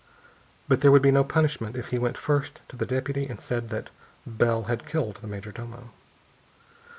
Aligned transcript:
But 0.67 0.81
there 0.81 0.89
would 0.91 1.03
be 1.03 1.11
no 1.11 1.23
punishment 1.23 1.75
if 1.75 1.89
he 1.89 1.99
went 1.99 2.17
first 2.17 2.63
to 2.69 2.75
the 2.75 2.87
deputy 2.87 3.27
and 3.27 3.39
said 3.39 3.69
that 3.69 3.91
Bell 4.25 4.63
had 4.63 4.83
killed 4.87 5.17
the 5.17 5.27
major 5.27 5.51
domo. 5.51 5.91